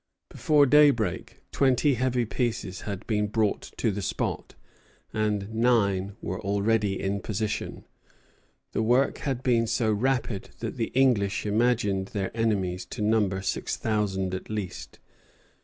Before 0.29 0.65
daybreak 0.65 1.43
twenty 1.51 1.93
heavy 1.93 2.25
pieces 2.25 2.81
had 2.89 3.05
been 3.05 3.27
brought 3.27 3.71
to 3.77 3.91
the 3.91 4.01
spot, 4.01 4.55
and 5.13 5.53
nine 5.53 6.15
were 6.23 6.41
already 6.41 6.99
in 6.99 7.19
position. 7.19 7.85
The 8.71 8.81
work 8.81 9.19
had 9.19 9.43
been 9.43 9.67
so 9.67 9.91
rapid 9.93 10.49
that 10.57 10.75
the 10.77 10.87
English 10.95 11.45
imagined 11.45 12.07
their 12.07 12.35
enemies 12.35 12.83
to 12.87 13.03
number 13.03 13.43
six 13.43 13.77
thousand 13.77 14.33
at 14.33 14.49
least. 14.49 14.97